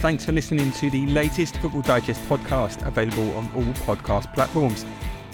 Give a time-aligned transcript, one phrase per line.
[0.00, 4.86] Thanks for listening to the latest Football Digest podcast, available on all podcast platforms.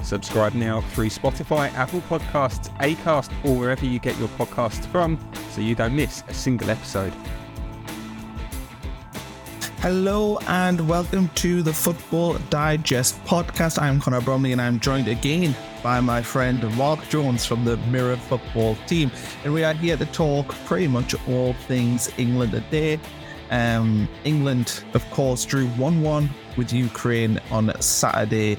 [0.03, 5.19] Subscribe now through Spotify, Apple Podcasts, Acast, or wherever you get your podcasts from
[5.51, 7.13] so you don't miss a single episode.
[9.81, 13.79] Hello and welcome to the Football Digest podcast.
[13.79, 18.17] I'm Connor Bromley and I'm joined again by my friend Mark Jones from the Mirror
[18.17, 19.11] Football team.
[19.45, 22.99] And we are here to talk pretty much all things England today.
[23.51, 28.59] Um, England, of course, drew 1 1 with Ukraine on Saturday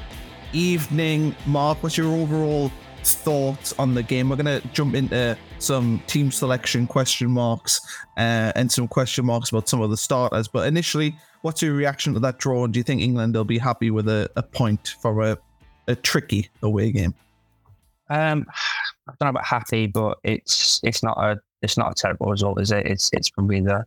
[0.53, 1.35] evening.
[1.45, 2.71] Mark, what's your overall
[3.03, 4.29] thoughts on the game?
[4.29, 7.81] We're going to jump into some team selection question marks
[8.17, 10.47] uh, and some question marks about some of the starters.
[10.47, 12.63] But initially, what's your reaction to that draw?
[12.63, 15.37] And do you think England will be happy with a, a point for a,
[15.87, 17.13] a tricky away game?
[18.09, 18.45] Um,
[19.07, 22.61] I don't know about happy, but it's it's not a it's not a terrible result,
[22.61, 22.85] is it?
[22.85, 23.85] It's it's probably the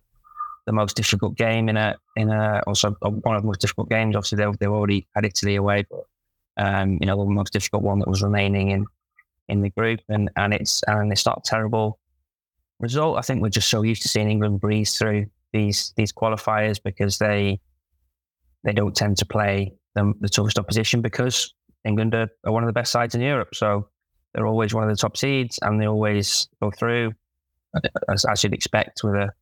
[0.68, 4.14] the most difficult game in a in a also one of the most difficult games.
[4.14, 6.04] Obviously, they they already had Italy away, but
[6.58, 8.84] um, you know the most difficult one that was remaining in
[9.48, 11.98] in the group, and and it's and it's not a terrible
[12.80, 13.16] result.
[13.16, 17.16] I think we're just so used to seeing England breeze through these these qualifiers because
[17.16, 17.58] they
[18.62, 21.54] they don't tend to play the, the toughest opposition because
[21.86, 23.54] England are, are one of the best sides in Europe.
[23.54, 23.88] So
[24.34, 27.14] they're always one of the top seeds, and they always go through
[28.10, 29.32] as, as you'd expect with a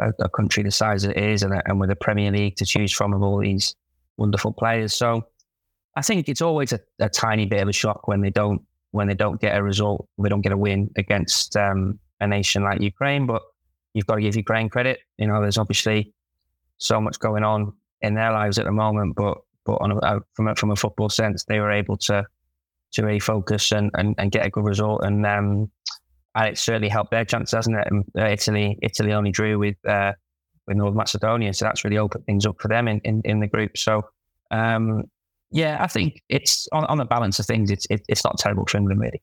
[0.00, 2.92] a, a country the size it is and, and with a Premier League to choose
[2.92, 3.74] from of all these
[4.16, 4.94] wonderful players.
[4.94, 5.26] So
[5.96, 9.08] I think it's always a, a tiny bit of a shock when they don't when
[9.08, 12.80] they don't get a result, they don't get a win against um, a nation like
[12.80, 13.26] Ukraine.
[13.26, 13.42] But
[13.94, 15.00] you've got to give Ukraine credit.
[15.16, 16.12] You know, there's obviously
[16.76, 20.48] so much going on in their lives at the moment, but but on a, from
[20.48, 22.26] a, from a football sense, they were able to
[22.92, 25.02] to really focus and, and, and get a good result.
[25.02, 25.70] And um,
[26.34, 27.88] and it certainly helped their chances, hasn't it?
[27.90, 30.12] And, uh, Italy, Italy only drew with uh,
[30.66, 33.48] with North Macedonia, so that's really opened things up for them in, in, in the
[33.48, 33.76] group.
[33.76, 34.02] So,
[34.50, 35.04] um,
[35.50, 38.66] yeah, I think it's on, on the balance of things, it's it, it's not terrible
[38.66, 39.22] for England really.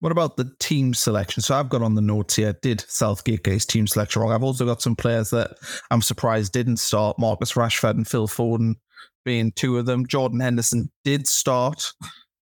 [0.00, 1.42] What about the team selection?
[1.42, 2.52] So I've got on the notes here.
[2.60, 4.32] Did Southgate get his team selection wrong?
[4.32, 5.56] I've also got some players that
[5.90, 7.18] I'm surprised didn't start.
[7.18, 8.74] Marcus Rashford and Phil Foden
[9.24, 10.06] being two of them.
[10.06, 11.94] Jordan Henderson did start.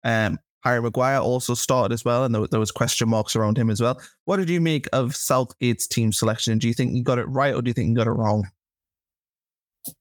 [0.05, 3.71] Um, Harry Maguire also started as well, and there, there, was question marks around him
[3.71, 4.01] as well.
[4.25, 6.59] What did you make of Southgate's team selection?
[6.59, 8.51] Do you think he got it right, or do you think he got it wrong?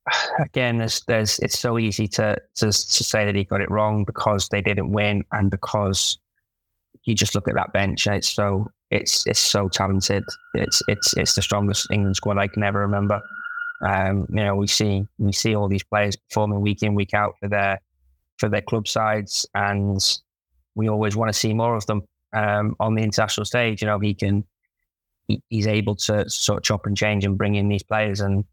[0.40, 4.06] Again, there's, there's, it's so easy to, to to say that he got it wrong
[4.06, 6.18] because they didn't win, and because
[7.04, 10.24] you just look at that bench, and it's so it's it's so talented.
[10.56, 13.22] It's it's it's the strongest England squad I can ever remember.
[13.86, 17.36] Um, you know, we see we see all these players performing week in week out
[17.40, 17.80] for their
[18.40, 20.02] for their club sides, and
[20.76, 22.04] we always want to see more of them
[22.34, 23.82] um, on the international stage.
[23.82, 24.44] You know, he can,
[25.28, 28.20] he, he's able to sort of chop and change and bring in these players.
[28.20, 28.44] And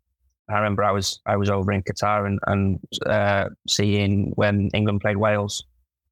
[0.49, 5.01] I remember I was I was over in Qatar and and uh, seeing when England
[5.01, 5.65] played Wales,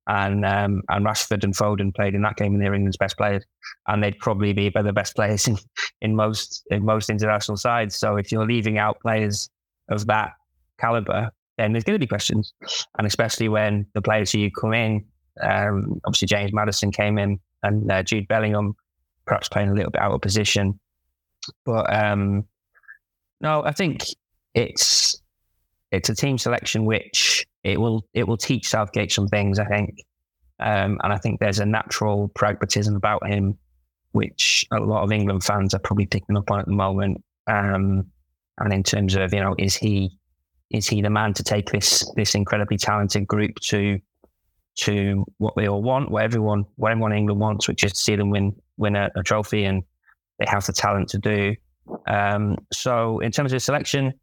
[0.06, 3.44] and um, and Rashford and Foden played in that game, and they're England's best players,
[3.86, 5.56] and they'd probably be the best players in,
[6.00, 7.96] in most in most international sides.
[7.96, 9.48] So if you're leaving out players
[9.88, 10.32] of that
[10.78, 12.52] caliber, then there's going to be questions,
[12.98, 15.04] and especially when the players who come in
[15.42, 18.74] um, obviously, James Maddison came in and uh, Jude Bellingham
[19.26, 20.78] perhaps playing a little bit out of position.
[21.64, 22.44] But um,
[23.40, 24.04] no, I think
[24.54, 25.20] it's
[25.92, 29.58] it's a team selection which it will it will teach Southgate some things.
[29.58, 29.98] I think,
[30.58, 33.56] um, and I think there's a natural pragmatism about him,
[34.12, 37.22] which a lot of England fans are probably picking up on at the moment.
[37.46, 38.06] Um,
[38.58, 40.18] and in terms of you know, is he
[40.70, 43.98] is he the man to take this this incredibly talented group to
[44.76, 47.98] to what they all want, what everyone, what everyone in England wants, which is to
[47.98, 49.82] see them win win a, a trophy, and
[50.38, 51.54] they have the talent to do.
[52.06, 54.14] Um, so, in terms of selection,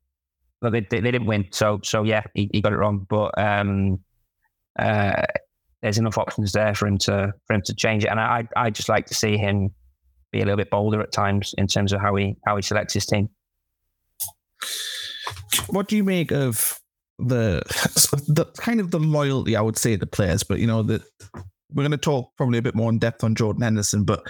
[0.61, 3.05] But they, they, they didn't win, so so yeah, he, he got it wrong.
[3.07, 3.99] But um,
[4.79, 5.23] uh,
[5.81, 8.71] there's enough options there for him to for him to change it, and I I
[8.71, 9.69] just like to see him
[10.31, 12.93] be a little bit bolder at times in terms of how he how he selects
[12.93, 13.29] his team.
[15.67, 16.79] What do you make of
[17.19, 17.61] the
[18.27, 21.01] the kind of the loyalty I would say to players, but you know that
[21.73, 24.23] we're going to talk probably a bit more in depth on Jordan Henderson, but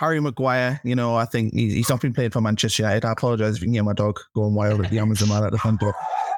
[0.00, 3.04] Harry Maguire, you know, I think he's not been playing for Manchester United.
[3.04, 5.52] I apologise if you can hear my dog going wild at the Amazon man at
[5.52, 5.94] the front door.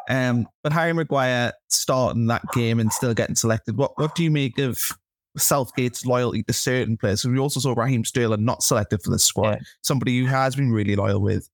[0.09, 3.77] Um, but Harry Maguire starting that game and still getting selected.
[3.77, 4.79] What what do you make of
[5.39, 7.25] Southgate's loyalty to certain players?
[7.25, 9.59] We also saw Raheem Sterling not selected for the squad, yeah.
[9.83, 11.49] somebody who has been really loyal with.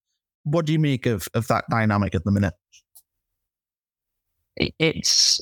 [0.44, 2.55] What do you make of of that dynamic at the minute?
[4.58, 5.40] It's,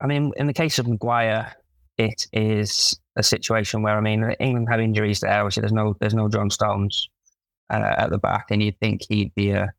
[0.00, 1.54] I mean, in the case of Maguire,
[1.98, 5.40] it is a situation where I mean England have injuries there.
[5.40, 7.08] Obviously, there's no there's no John Stones
[7.68, 9.70] uh, at the back, and you'd think he'd be a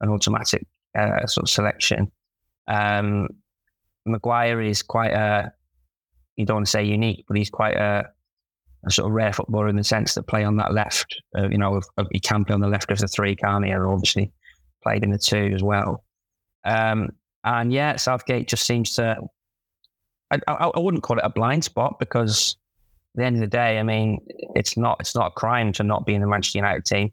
[0.00, 0.66] an automatic
[0.96, 2.10] uh, sort of selection.
[2.68, 3.28] Um,
[4.04, 5.52] Maguire is quite a
[6.36, 8.08] you don't want to say unique, but he's quite a,
[8.86, 11.14] a sort of rare footballer in the sense that play on that left.
[11.36, 11.80] Uh, you know,
[12.10, 13.70] he can play on the left of the three, can't he?
[13.70, 14.32] And obviously
[14.82, 16.04] played in the two as well.
[16.64, 17.10] Um,
[17.44, 19.16] and yeah, Southgate just seems to
[20.48, 22.56] I, I, wouldn't call it a blind spot because
[23.14, 24.18] at the end of the day, I mean,
[24.54, 27.12] it's not it's not a crime to not be in the Manchester United team.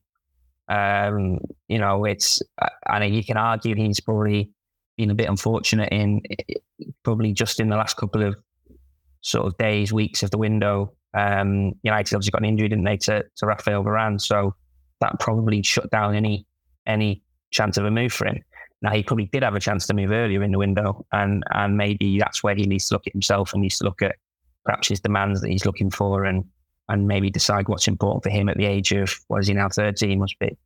[0.69, 2.41] Um, you know, it's
[2.87, 4.51] I know you can argue he's probably
[4.97, 6.21] been a bit unfortunate in
[7.03, 8.35] probably just in the last couple of
[9.21, 10.93] sort of days, weeks of the window.
[11.13, 14.55] Um, United obviously got an injury, didn't they, to, to Rafael Varane, so
[15.01, 16.45] that probably shut down any
[16.85, 17.21] any
[17.51, 18.43] chance of a move for him.
[18.81, 21.75] Now he probably did have a chance to move earlier in the window, and and
[21.75, 24.15] maybe that's where he needs to look at himself and needs to look at
[24.65, 26.45] perhaps his demands that he's looking for, and
[26.87, 29.69] and maybe decide what's important for him at the age of what is he now
[29.69, 30.57] thirteen must be.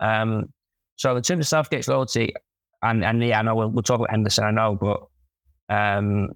[0.00, 0.52] Um,
[0.96, 2.32] so in terms of Southgate's loyalty,
[2.82, 6.30] and and yeah, I know we'll, we'll talk about Henderson, I know, but um,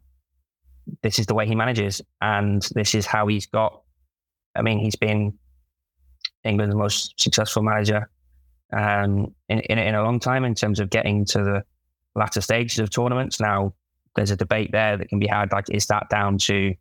[1.02, 3.82] this is the way he manages, and this is how he's got.
[4.54, 5.38] I mean, he's been
[6.44, 8.10] England's most successful manager
[8.72, 11.64] um, in, in, in a long time in terms of getting to the
[12.14, 13.40] latter stages of tournaments.
[13.40, 13.74] Now,
[14.16, 15.52] there's a debate there that can be had.
[15.52, 16.74] Like, is that down to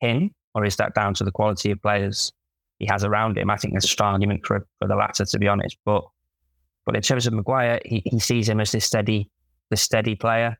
[0.00, 2.32] him or is that down to the quality of players
[2.78, 3.50] he has around him?
[3.50, 5.76] I think there's a strong argument for, for the latter, to be honest.
[5.84, 6.04] But
[6.86, 9.30] but in terms of Maguire, he, he sees him as this steady,
[9.68, 10.56] the steady player,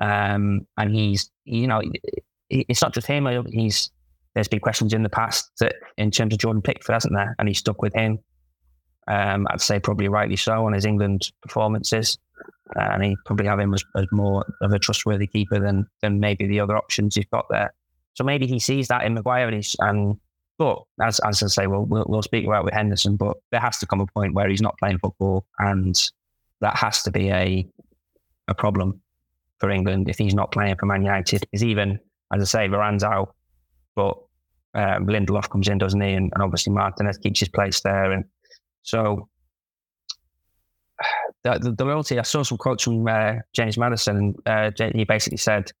[0.00, 1.80] um, and he's you know
[2.48, 3.28] it's not just him.
[3.52, 3.90] He's
[4.34, 7.36] there's been questions in the past that in terms of Jordan Pickford, hasn't there?
[7.38, 8.18] And he stuck with him.
[9.10, 12.16] Um, I'd say probably rightly so on his England performances,
[12.76, 16.46] and he probably have him as, as, more of a trustworthy keeper than than maybe
[16.46, 17.74] the other options he's got there.
[18.14, 20.16] So maybe he sees that in Maguire, and, he's, and
[20.58, 23.78] but as as I say, we'll, we'll we'll speak about with Henderson, but there has
[23.78, 26.00] to come a point where he's not playing football, and
[26.60, 27.66] that has to be a
[28.46, 29.00] a problem
[29.58, 31.44] for England if he's not playing for Man United.
[31.52, 31.98] Is even
[32.32, 33.34] as I say, Varane's out,
[33.96, 34.16] but
[34.74, 36.12] um, Lindelof comes in, doesn't he?
[36.12, 38.24] And, and obviously Martinez keeps his place there, and
[38.82, 39.28] so
[41.44, 42.18] the, the, the loyalty.
[42.18, 44.34] I saw some quotes from uh, James Maddison.
[44.46, 45.72] uh, he basically said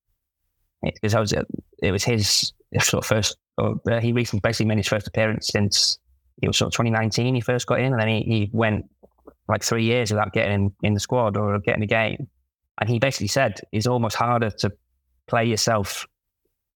[0.82, 1.34] because I was
[1.82, 3.36] it was his sort of first.
[3.58, 5.98] Uh, he recently basically made his first appearance since
[6.42, 7.34] it was sort of 2019.
[7.34, 8.86] He first got in, and then he, he went
[9.48, 12.28] like three years without getting in, the squad or getting a game.
[12.80, 14.72] And he basically said it's almost harder to
[15.26, 16.06] play yourself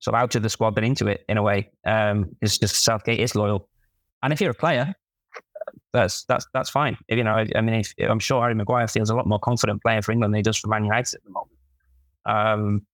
[0.01, 1.71] sort of out of the squad than into it in a way.
[1.87, 3.69] Um, just Southgate is loyal,
[4.23, 4.95] and if you're a player,
[5.95, 6.99] that's that's that's fine.
[7.09, 9.39] If, you know, I, I mean, if, I'm sure Harry Maguire feels a lot more
[9.39, 11.59] confident playing for England than he does for Man United at the moment.
[12.27, 12.87] Um,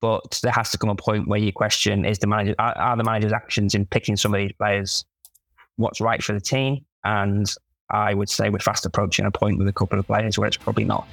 [0.00, 2.96] but there has to come a point where you question: Is the manager are, are
[2.96, 5.04] the manager's actions in picking some of these players
[5.76, 6.84] what's right for the team?
[7.02, 7.50] And
[7.90, 10.56] I would say we're fast approaching a point with a couple of players where it's
[10.56, 11.08] probably not.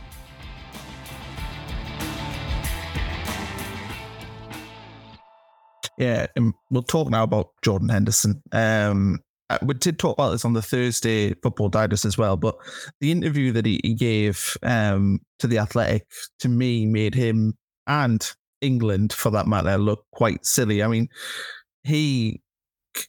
[5.98, 8.42] Yeah, and we'll talk now about Jordan Henderson.
[8.52, 9.20] Um,
[9.62, 12.56] we did talk about this on the Thursday Football Digest as well, but
[13.00, 16.06] the interview that he, he gave um, to the Athletic
[16.40, 17.54] to me made him
[17.88, 18.32] and
[18.62, 20.82] England, for that matter, look quite silly.
[20.82, 21.10] I mean,
[21.84, 22.42] he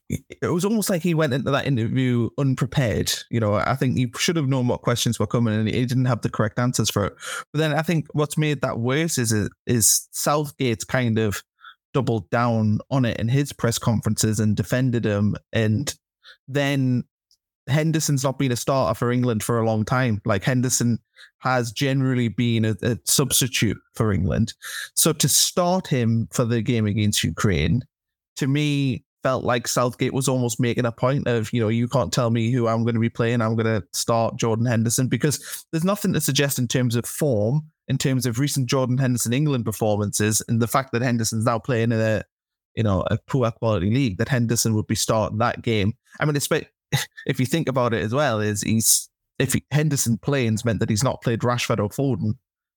[0.08, 3.12] it was almost like he went into that interview unprepared.
[3.30, 6.06] You know, I think he should have known what questions were coming, and he didn't
[6.06, 7.14] have the correct answers for it.
[7.52, 9.32] But then I think what's made that worse is
[9.66, 11.42] is Southgate's kind of
[11.92, 15.94] doubled down on it in his press conferences and defended him, and
[16.48, 17.04] then
[17.68, 20.20] Henderson's not been a starter for England for a long time.
[20.24, 20.98] Like Henderson
[21.38, 24.54] has generally been a, a, substitute for England.
[24.94, 27.82] So to start him for the game against Ukraine,
[28.36, 32.12] to me, felt like Southgate was almost making a point of, you know, you can't
[32.12, 33.40] tell me who I'm going to be playing.
[33.40, 37.62] I'm going to start Jordan Henderson because there's nothing to suggest in terms of form,
[37.88, 41.92] in terms of recent Jordan Henderson England performances, and the fact that Henderson's now playing
[41.92, 42.22] in a,
[42.74, 45.94] you know, a poor quality league, that Henderson would be starting that game.
[46.20, 46.36] I mean,
[47.26, 50.90] if you think about it as well, is he's if he, Henderson plays meant that
[50.90, 52.34] he's not played Rashford or Foden.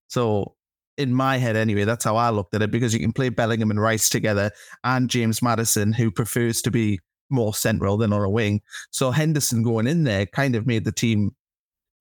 [0.08, 0.56] So
[0.98, 3.72] in my head anyway, that's how I looked at it because you can play Bellingham
[3.72, 4.52] and Rice together
[4.84, 7.00] and James Maddison, who prefers to be
[7.30, 8.62] more central than on a wing.
[8.92, 11.32] So Henderson going in there kind of made the team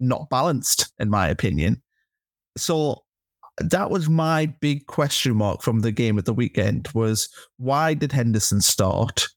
[0.01, 1.83] not balanced, in my opinion.
[2.57, 3.03] So
[3.59, 8.13] that was my big question mark from the game at the weekend was why did
[8.13, 9.29] Henderson start?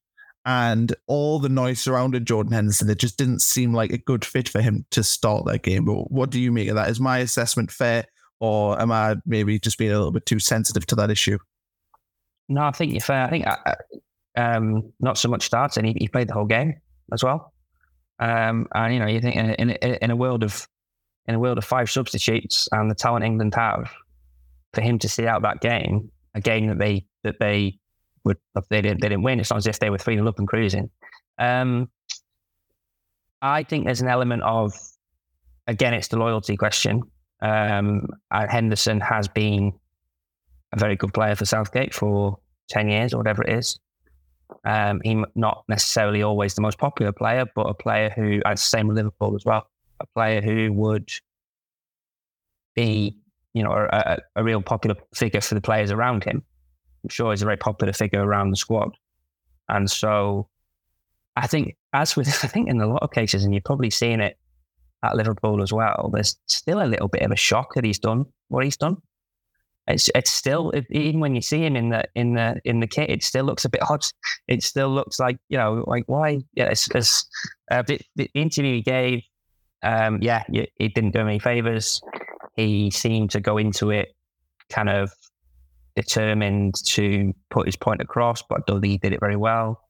[0.45, 4.49] And all the noise surrounded Jordan Henderson, it just didn't seem like a good fit
[4.49, 5.85] for him to start that game.
[5.85, 6.89] But what do you make of that?
[6.89, 8.05] Is my assessment fair?
[8.39, 11.37] or am I maybe just being a little bit too sensitive to that issue?
[12.47, 13.25] No, I think you're fair.
[13.25, 13.75] I think uh,
[14.35, 15.85] um, not so much starting.
[15.85, 16.75] He, he, played the whole game
[17.11, 17.53] as well.
[18.19, 20.67] Um, and you know, you think in, in, in a world of
[21.27, 23.91] in a world of five substitutes and the talent England have,
[24.73, 27.77] for him to see out that game, a game that they that they
[28.23, 28.37] would
[28.69, 29.39] they didn't they didn't win.
[29.39, 30.89] It's not as if they were three 0 up and cruising.
[31.37, 31.89] Um,
[33.41, 34.73] I think there's an element of
[35.67, 37.03] again, it's the loyalty question.
[37.41, 39.73] Um, Henderson has been
[40.73, 42.37] a very good player for Southgate for
[42.69, 43.79] 10 years or whatever it is.
[44.65, 48.87] Um, he's not necessarily always the most popular player, but a player who, and same
[48.87, 49.67] with Liverpool as well,
[49.99, 51.09] a player who would
[52.75, 53.15] be,
[53.53, 56.43] you know, a, a real popular figure for the players around him.
[57.03, 58.95] I'm sure he's a very popular figure around the squad.
[59.69, 60.49] And so
[61.35, 64.19] I think, as with, I think in a lot of cases, and you're probably seeing
[64.19, 64.37] it
[65.03, 68.25] at Liverpool as well, there's still a little bit of a shock that he's done
[68.49, 68.97] what he's done.
[69.87, 73.09] It's it's still even when you see him in the in the in the kit,
[73.09, 74.03] it still looks a bit odd.
[74.47, 76.41] It still looks like you know like why?
[76.53, 77.25] Yeah, it's, it's
[77.71, 79.23] uh, the, the, interview he gave.
[79.81, 82.01] Um, yeah, it didn't do him any favors.
[82.59, 84.09] He seemed to go into it
[84.69, 85.11] kind of
[85.95, 89.81] determined to put his point across, but I don't think he did it very well.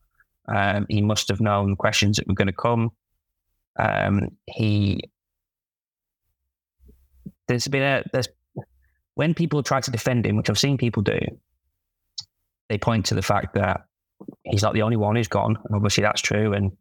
[0.48, 2.92] Um, he must have known questions that were going to come.
[3.78, 5.02] Um, he
[7.48, 8.28] there's been a there's
[9.16, 11.20] when people try to defend him, which I've seen people do,
[12.70, 13.82] they point to the fact that
[14.44, 16.54] he's not the only one who's gone, and obviously that's true.
[16.54, 16.72] And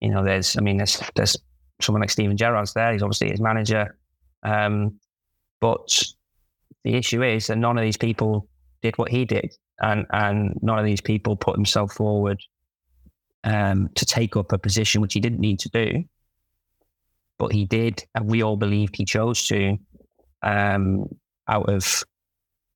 [0.00, 1.36] you know, there's I mean, there's there's
[1.80, 2.92] someone like Steven Gerrard's there.
[2.92, 3.96] He's obviously his manager,
[4.42, 4.98] um,
[5.62, 6.02] but
[6.84, 8.46] the issue is that none of these people
[8.82, 12.38] did what he did, and and none of these people put himself forward
[13.44, 16.04] um, to take up a position which he didn't need to do
[17.42, 19.76] but he did, and we all believed he chose to,
[20.44, 21.08] um,
[21.48, 22.04] out of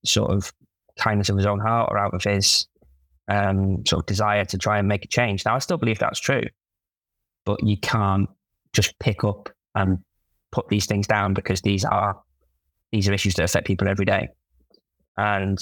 [0.05, 0.53] sort of
[0.99, 2.67] kindness of his own heart or out of his
[3.29, 5.45] um, sort of desire to try and make a change.
[5.45, 6.43] Now, I still believe that's true,
[7.45, 8.29] but you can't
[8.73, 9.99] just pick up and
[10.51, 12.21] put these things down because these are
[12.93, 14.29] these are issues that affect people every day,
[15.17, 15.59] and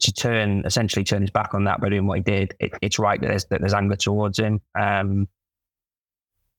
[0.00, 2.98] to turn essentially turn his back on that by doing what he did, it, it's
[2.98, 4.60] right that there's that there's anger towards him.
[4.78, 5.28] Um,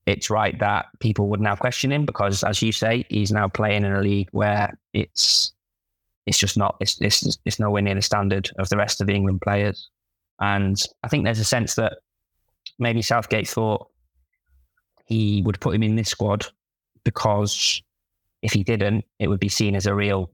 [0.06, 3.84] it's right that people would now question him because, as you say, he's now playing
[3.84, 5.52] in a league where it's
[6.26, 9.14] it's just not it's it's, it's nowhere near the standard of the rest of the
[9.14, 9.90] England players.
[10.40, 11.98] And I think there's a sense that
[12.78, 13.88] maybe Southgate thought
[15.06, 16.46] he would put him in this squad
[17.04, 17.82] because
[18.44, 20.30] if he didn't, it would be seen as a real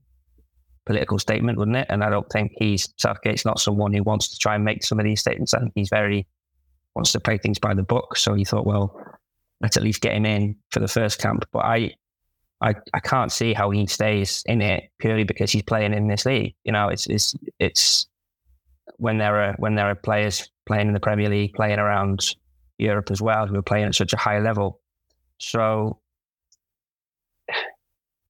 [0.85, 1.87] political statement, wouldn't it?
[1.89, 4.99] And I don't think he's Southgate's not someone who wants to try and make some
[4.99, 5.53] of these statements.
[5.53, 6.27] I think he's very
[6.93, 8.17] wants to play things by the book.
[8.17, 9.01] So he thought, well,
[9.61, 11.45] let's at least get him in for the first camp.
[11.53, 11.91] But I,
[12.59, 16.25] I, I can't see how he stays in it purely because he's playing in this
[16.25, 16.53] league.
[16.65, 18.07] You know, it's it's it's
[18.97, 22.35] when there are when there are players playing in the Premier League, playing around
[22.77, 24.81] Europe as well, who are playing at such a high level.
[25.37, 26.01] So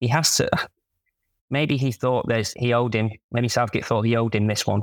[0.05, 0.49] he has to.
[1.49, 3.11] Maybe he thought there's he owed him.
[3.33, 4.83] Maybe Southgate thought he owed him this one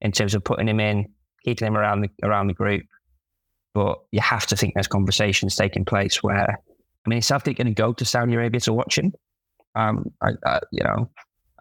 [0.00, 1.06] in terms of putting him in,
[1.44, 2.82] keeping him around the around the group.
[3.74, 6.58] But you have to think there's conversations taking place where,
[7.06, 9.12] I mean, is Southgate going to go to Saudi Arabia to watch him?
[9.76, 11.08] Um, I, I, you know,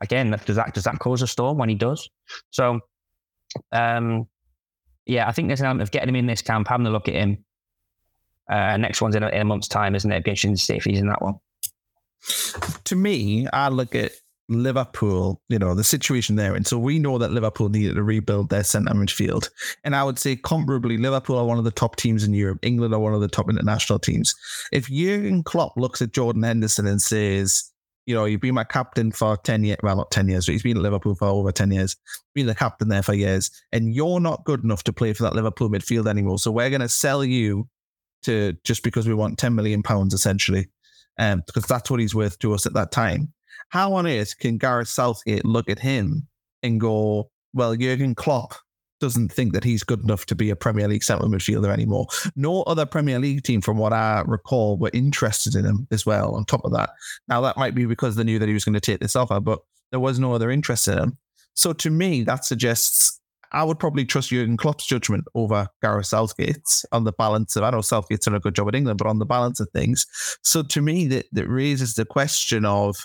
[0.01, 2.09] again, does that does that cause a storm when he does?
[2.49, 2.79] So,
[3.71, 4.27] um,
[5.05, 7.07] yeah, I think there's an element of getting him in this camp, having a look
[7.07, 7.45] at him.
[8.49, 10.23] Uh, next one's in a, in a month's time, isn't it?
[10.23, 11.35] Be interesting to see if he's in that one.
[12.85, 14.11] To me, I look at
[14.49, 16.55] Liverpool, you know, the situation there.
[16.55, 19.49] And so we know that Liverpool needed to rebuild their centre midfield.
[19.83, 22.59] And I would say comparably, Liverpool are one of the top teams in Europe.
[22.63, 24.35] England are one of the top international teams.
[24.71, 27.71] If Jurgen Klopp looks at Jordan Henderson and says,
[28.07, 29.77] you know, you've been my captain for 10 years.
[29.83, 31.95] Well, not 10 years, but he's been at Liverpool for over 10 years.
[32.33, 33.51] Been the captain there for years.
[33.71, 36.39] And you're not good enough to play for that Liverpool midfield anymore.
[36.39, 37.69] So we're going to sell you
[38.23, 40.69] to just because we want 10 million pounds essentially.
[41.19, 43.33] Um, because that's what he's worth to us at that time.
[43.69, 46.27] How on earth can Gareth Southgate look at him
[46.63, 48.55] and go, well, Jurgen Klopp
[48.99, 52.07] doesn't think that he's good enough to be a Premier League central midfielder anymore.
[52.35, 56.35] No other Premier League team, from what I recall, were interested in him as well.
[56.35, 56.91] On top of that,
[57.27, 59.39] now that might be because they knew that he was going to take this offer,
[59.39, 59.59] but
[59.91, 61.17] there was no other interest in him.
[61.53, 63.18] So to me, that suggests
[63.51, 67.63] I would probably trust Jurgen Klopp's judgment over Gareth Southgate's on the balance of.
[67.63, 70.05] I know Southgate's done a good job at England, but on the balance of things.
[70.43, 72.95] So to me, that that raises the question of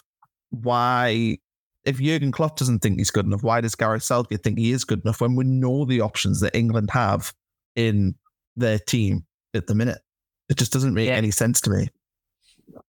[0.51, 1.39] why
[1.85, 4.85] if Jurgen Klopp doesn't think he's good enough, why does Gareth Southgate think he is
[4.85, 7.33] good enough when we know the options that England have
[7.77, 8.15] in
[8.57, 9.25] their team
[9.55, 9.99] at the minute?
[10.49, 11.15] It just doesn't make yeah.
[11.15, 11.89] any sense to me.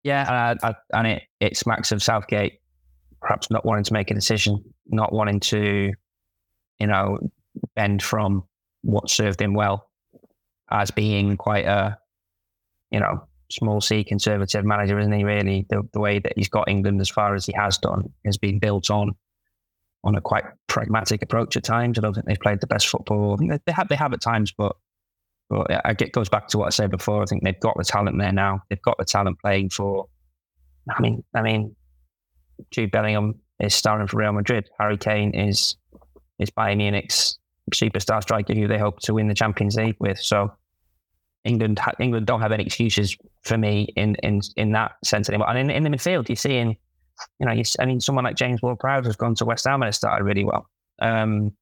[0.02, 2.60] Yeah, and, I, I, and it, it smacks of Southgate
[3.20, 5.92] perhaps not wanting to make a decision, not wanting to,
[6.78, 7.18] you know,
[7.76, 8.44] bend from
[8.82, 9.88] what served him well
[10.70, 11.98] as being quite a,
[12.90, 15.24] you know, small C conservative manager, isn't he?
[15.24, 18.36] Really, the, the way that he's got England as far as he has done has
[18.36, 19.14] been built on
[20.04, 21.98] on a quite pragmatic approach at times.
[21.98, 23.38] I don't think they've played the best football.
[23.40, 24.76] I they, they have they have at times, but
[25.48, 25.66] but
[26.00, 27.22] it goes back to what I said before.
[27.22, 28.62] I think they've got the talent there now.
[28.68, 30.06] They've got the talent playing for.
[30.90, 31.74] I mean, I mean,
[32.70, 34.68] Jude Bellingham is starting for Real Madrid.
[34.78, 35.76] Harry Kane is
[36.38, 37.38] is Bayern Munich's
[37.72, 40.18] superstar striker who they hope to win the Champions League with.
[40.20, 40.52] So
[41.44, 45.48] England England don't have any excuses for me in in in that sense anymore.
[45.48, 46.76] And in, in the midfield, you're seeing,
[47.38, 49.88] you know, you, I mean, someone like James Ward-Prowse has gone to West Ham and
[49.88, 50.68] has started really well.
[51.00, 51.52] Um,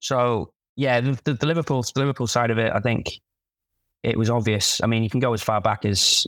[0.00, 3.12] so yeah, the, the, the Liverpool the Liverpool side of it, I think
[4.02, 4.82] it was obvious.
[4.82, 6.26] I mean, you can go as far back as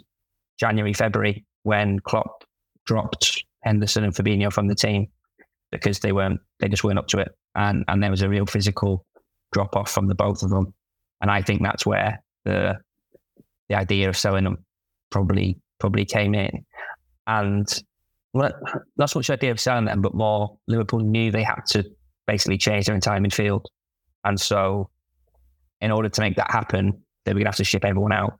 [0.58, 2.44] January, February when Klopp
[2.84, 5.08] dropped Henderson and Fabinho from the team
[5.70, 8.46] because they weren't they just weren't up to it, and and there was a real
[8.46, 9.04] physical
[9.52, 10.74] drop off from the both of them.
[11.20, 12.78] And I think that's where the
[13.68, 14.64] the idea of selling them
[15.10, 16.64] probably probably came in.
[17.26, 17.66] And
[18.32, 18.52] well,
[18.96, 21.84] not so much the idea of selling them, but more Liverpool knew they had to
[22.26, 23.64] basically change their entire midfield.
[24.24, 24.90] And so,
[25.80, 28.38] in order to make that happen, they were going to have to ship everyone out.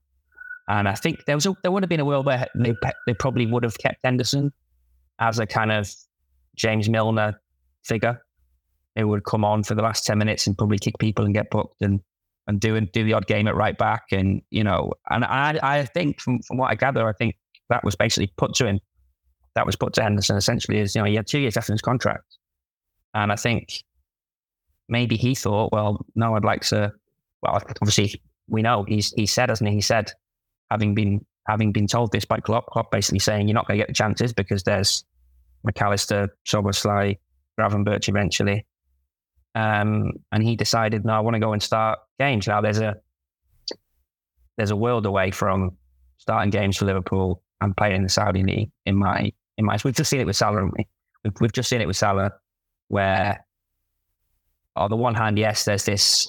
[0.69, 2.75] And I think there was a, there would have been a world where they
[3.07, 4.53] they probably would have kept Henderson
[5.19, 5.91] as a kind of
[6.57, 7.41] James Milner
[7.85, 8.21] figure
[8.97, 11.51] who would come on for the last ten minutes and probably kick people and get
[11.51, 12.01] booked and
[12.47, 15.59] and do and do the odd game at right back, and you know, and I
[15.63, 17.37] I think from from what I gather, I think
[17.69, 18.81] that was basically put to him.
[19.55, 21.75] That was put to Henderson essentially as you know he had two years left in
[21.75, 22.37] his contract,
[23.15, 23.83] and I think
[24.89, 26.93] maybe he thought, well, no, I'd like to.
[27.43, 29.77] Well, obviously we know he's he said, hasn't he?
[29.77, 30.13] He said,
[30.71, 33.83] having been having been told this by Klopp, Klopp basically saying you're not going to
[33.83, 35.05] get the chances because there's
[35.67, 37.19] Mac Allister, Szoboszlai,
[37.59, 38.65] Gravenberch eventually.
[39.55, 42.47] Um, and he decided, no, I want to go and start games.
[42.47, 42.97] Now there's a
[44.57, 45.77] there's a world away from
[46.19, 48.71] starting games for Liverpool and playing in the Saudi league.
[48.87, 50.87] In my in my, we've just seen it with Salah, we?
[51.25, 52.33] We've, we've just seen it with Salah,
[52.89, 53.45] where
[54.77, 56.29] on the one hand, yes, there's this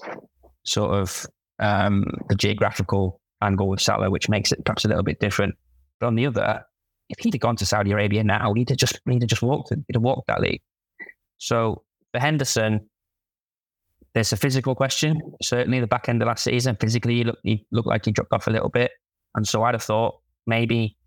[0.64, 1.26] sort of
[1.60, 5.56] um, the geographical angle with Salah, which makes it perhaps a little bit different.
[6.00, 6.64] But on the other,
[7.10, 9.70] if he'd have gone to Saudi Arabia now, he'd have just he'd have just walked
[9.70, 10.62] he'd have walked that league.
[11.38, 12.90] So for Henderson,
[14.14, 15.22] there's a physical question.
[15.42, 18.34] Certainly, the back end of last season, physically, he looked, he looked like he dropped
[18.34, 18.92] off a little bit.
[19.36, 20.98] And so I'd have thought maybe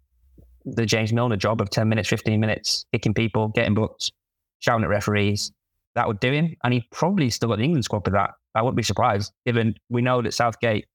[0.64, 4.12] the James Milner job of 10 minutes, 15 minutes, kicking people, getting booked,
[4.60, 5.50] shouting at referees,
[5.94, 6.54] that would do him.
[6.62, 8.30] And he probably still got the England squad for that.
[8.54, 10.86] I wouldn't be surprised, given we know that Southgate,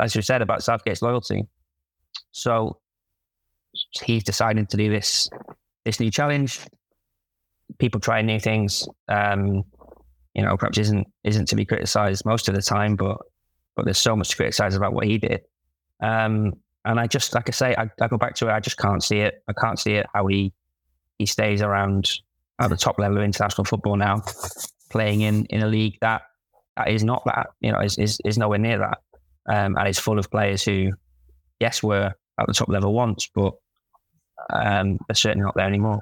[0.00, 1.46] as you said about Southgate's loyalty.
[2.32, 2.78] So
[4.04, 5.28] he's decided to do this
[5.84, 6.60] this new challenge.
[7.78, 8.88] People trying new things.
[9.08, 9.64] Um,
[10.34, 13.18] you know, perhaps isn't isn't to be criticised most of the time, but
[13.74, 15.42] but there's so much to criticise about what he did.
[16.02, 18.52] Um, and I just, like I say, I, I, go back to it.
[18.52, 19.42] I just can't see it.
[19.48, 20.52] I can't see it how he
[21.18, 22.10] he stays around
[22.60, 24.22] at the top level of international football now,
[24.90, 26.22] playing in in a league that
[26.76, 28.98] that is not that, you know, is is, is nowhere near that,
[29.48, 30.92] um, and it's full of players who,
[31.60, 33.54] yes, were at the top level once, but
[34.50, 36.00] um, they're certainly not there anymore.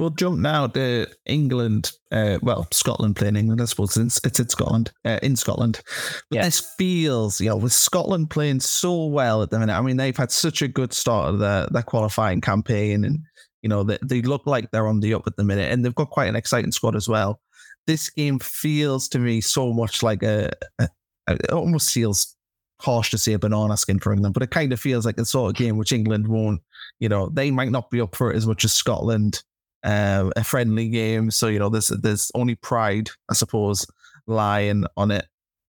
[0.00, 1.92] We'll jump now to England.
[2.10, 3.98] Uh, well, Scotland playing England, I suppose.
[3.98, 4.92] It's, it's in Scotland.
[5.04, 5.82] Uh, in Scotland,
[6.30, 6.44] but yeah.
[6.44, 9.76] this feels, you know, with Scotland playing so well at the minute.
[9.76, 13.18] I mean, they've had such a good start of their, their qualifying campaign, and
[13.60, 15.94] you know, they, they look like they're on the up at the minute, and they've
[15.94, 17.38] got quite an exciting squad as well.
[17.86, 20.88] This game feels to me so much like a, a,
[21.28, 22.36] it almost feels
[22.80, 25.24] harsh to say a banana skin for England, but it kind of feels like the
[25.24, 26.62] sort of game which England won't,
[26.98, 29.42] you know, they might not be up for it as much as Scotland.
[29.82, 33.86] Uh, a friendly game, so you know there's there's only pride, I suppose,
[34.26, 35.24] lying on it.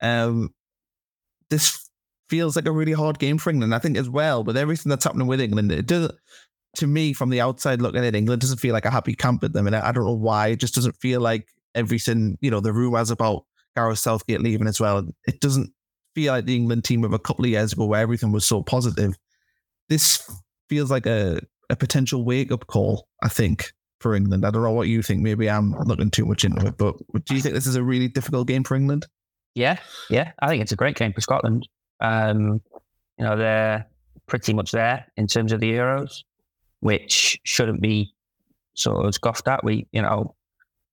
[0.02, 0.52] Um,
[1.48, 1.88] this
[2.28, 3.74] feels like a really hard game for England.
[3.74, 6.12] I think as well with everything that's happening with England, it does
[6.76, 9.54] to me from the outside looking at England doesn't feel like a happy camp at
[9.54, 10.48] them, and I, I don't know why.
[10.48, 12.38] It just doesn't feel like everything.
[12.40, 13.44] You know, the rumors about
[13.76, 15.06] Gareth Southgate leaving as well.
[15.26, 15.72] It doesn't
[16.14, 18.62] feel like the England team of a couple of years ago where everything was so
[18.62, 19.16] positive.
[19.88, 20.28] This
[20.68, 24.46] feels like a, a potential wake up call, I think, for England.
[24.46, 25.22] I don't know what you think.
[25.22, 28.08] Maybe I'm looking too much into it, but do you think this is a really
[28.08, 29.06] difficult game for England?
[29.54, 29.78] Yeah,
[30.10, 30.32] yeah.
[30.40, 31.68] I think it's a great game for Scotland.
[32.00, 32.60] Um,
[33.18, 33.86] you know, they're
[34.26, 36.22] pretty much there in terms of the Euros,
[36.80, 38.14] which shouldn't be
[38.74, 39.62] sort of scoffed at.
[39.62, 40.34] We, you know,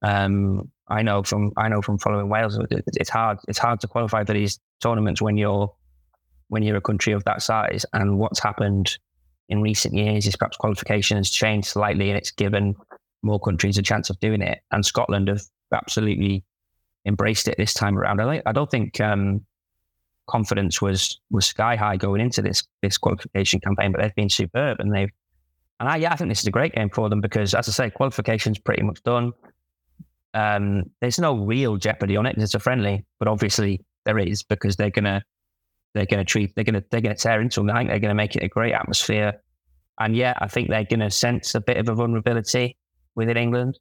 [0.02, 3.40] um, I know from I know from following Wales, it's hard.
[3.48, 5.74] It's hard to qualify for these tournaments when you're
[6.50, 7.86] when you're a country of that size.
[7.94, 8.98] And what's happened
[9.48, 12.76] in recent years is perhaps qualification has changed slightly, and it's given
[13.24, 14.60] more countries a chance of doing it.
[14.72, 15.42] And Scotland have
[15.74, 16.44] absolutely
[17.06, 18.20] embraced it this time around.
[18.20, 19.46] I, don't think um,
[20.28, 24.80] confidence was was sky high going into this this qualification campaign, but they've been superb,
[24.80, 25.12] and they've
[25.80, 27.72] and I yeah I think this is a great game for them because as I
[27.72, 29.32] say, qualification's pretty much done.
[30.34, 34.76] Um, there's no real jeopardy on it it's a friendly, but obviously there is because
[34.76, 35.24] they're gonna
[35.94, 37.70] they're gonna treat they're gonna they're gonna tear into them.
[37.70, 39.34] I think they're gonna make it a great atmosphere,
[40.00, 42.78] and yeah, I think they're gonna sense a bit of a vulnerability
[43.16, 43.78] within England.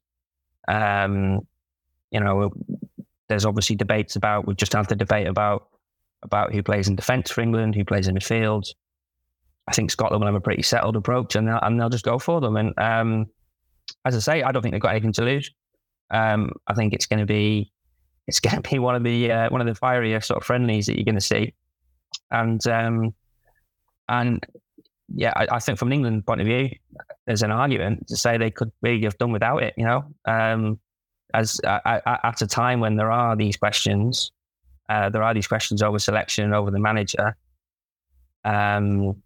[0.67, 1.41] Um,
[2.11, 2.51] you know,
[3.29, 4.45] there's obviously debates about.
[4.45, 5.69] We've just had the debate about
[6.23, 8.65] about who plays in defence for England, who plays in midfield.
[9.67, 12.19] I think Scotland will have a pretty settled approach, and they'll, and they'll just go
[12.19, 12.57] for them.
[12.57, 13.27] And um,
[14.05, 15.49] as I say, I don't think they've got anything to lose.
[16.11, 17.71] Um, I think it's going to be
[18.27, 20.85] it's going to be one of the uh, one of the fierier sort of friendlies
[20.85, 21.53] that you're going to see,
[22.29, 23.13] and um,
[24.09, 24.45] and
[25.15, 26.69] yeah, I, I, think from an England point of view,
[27.25, 29.73] there's an argument to say they could really have done without it.
[29.77, 30.79] You know, um,
[31.33, 34.31] as at a time when there are these questions,
[34.89, 37.35] uh, there are these questions over selection over the manager.
[38.43, 39.21] Um,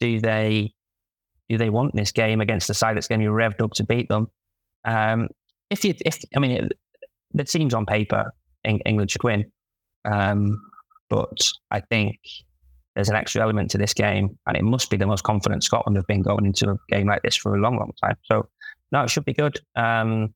[0.00, 0.74] do they
[1.48, 3.84] do they want this game against the side that's going to be revved up to
[3.84, 4.30] beat them?
[4.84, 5.28] Um,
[5.70, 6.72] if you, if I mean, it,
[7.32, 8.32] the teams on paper,
[8.64, 9.50] England should win,
[10.04, 10.60] um,
[11.08, 12.18] but I think
[12.94, 15.96] there's an extra element to this game, and it must be the most confident Scotland
[15.96, 18.16] have been going into a game like this for a long, long time.
[18.24, 18.48] So,
[18.90, 19.60] no, it should be good.
[19.76, 20.34] Um,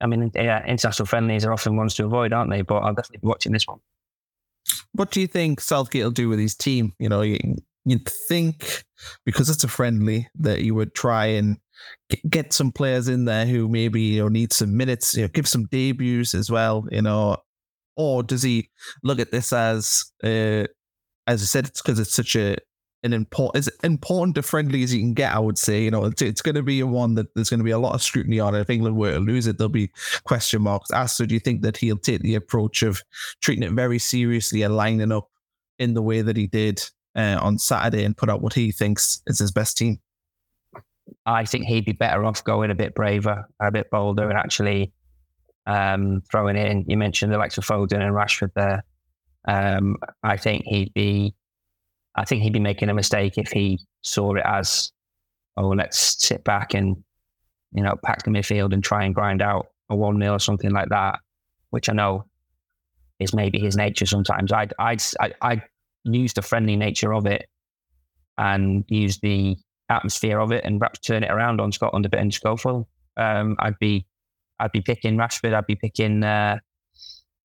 [0.00, 2.62] I mean, yeah, international friendlies are often ones to avoid, aren't they?
[2.62, 3.78] But I'll definitely be watching this one.
[4.92, 6.92] What do you think Southgate will do with his team?
[6.98, 8.84] You know, you'd think
[9.24, 11.56] because it's a friendly that you would try and
[12.28, 15.48] get some players in there who maybe you know need some minutes, you know, give
[15.48, 17.36] some debuts as well, you know,
[17.96, 18.70] or does he
[19.02, 20.64] look at this as, uh,
[21.26, 22.56] as I said, it's because it's such a
[23.04, 25.34] an important as important to friendly as you can get.
[25.34, 27.60] I would say, you know, it's, it's going to be a one that there's going
[27.60, 28.54] to be a lot of scrutiny on.
[28.54, 29.90] If England were to lose it, there'll be
[30.24, 31.16] question marks asked.
[31.16, 33.02] So, do you think that he'll take the approach of
[33.40, 35.28] treating it very seriously and lining up
[35.78, 36.82] in the way that he did
[37.14, 40.00] uh, on Saturday and put out what he thinks is his best team?
[41.28, 44.92] I think he'd be better off going a bit braver, a bit bolder, and actually
[45.66, 46.86] um, throwing in.
[46.88, 48.82] You mentioned the likes of Foden and Rashford there.
[49.46, 51.34] Um, I think he'd be,
[52.16, 54.90] I think he'd be making a mistake if he saw it as,
[55.58, 56.96] oh, let's sit back and
[57.72, 60.70] you know pack the midfield and try and grind out a one 0 or something
[60.70, 61.20] like that,
[61.68, 62.24] which I know
[63.20, 64.50] is maybe his nature sometimes.
[64.50, 65.02] I'd I'd
[65.42, 65.62] I'd
[66.04, 67.50] use the friendly nature of it
[68.38, 69.58] and use the
[69.88, 72.86] atmosphere of it and perhaps turn it around on Scotland a bit for them.
[73.16, 74.06] Um, I'd be
[74.60, 76.58] I'd be picking Rashford, I'd be picking uh,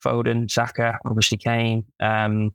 [0.03, 1.85] Foden, Saka, obviously Kane.
[1.99, 2.53] Um,